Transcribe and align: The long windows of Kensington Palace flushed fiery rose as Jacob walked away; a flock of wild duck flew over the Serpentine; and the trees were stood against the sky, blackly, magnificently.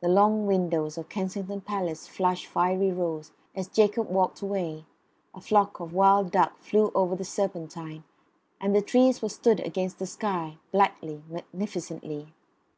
The 0.00 0.08
long 0.08 0.46
windows 0.46 0.96
of 0.96 1.10
Kensington 1.10 1.60
Palace 1.60 2.06
flushed 2.08 2.46
fiery 2.46 2.90
rose 2.90 3.32
as 3.54 3.68
Jacob 3.68 4.08
walked 4.08 4.40
away; 4.40 4.86
a 5.34 5.42
flock 5.42 5.78
of 5.78 5.92
wild 5.92 6.30
duck 6.30 6.56
flew 6.56 6.90
over 6.94 7.14
the 7.14 7.22
Serpentine; 7.26 8.04
and 8.62 8.74
the 8.74 8.80
trees 8.80 9.20
were 9.20 9.28
stood 9.28 9.60
against 9.60 9.98
the 9.98 10.06
sky, 10.06 10.56
blackly, 10.72 11.20
magnificently. 11.28 12.32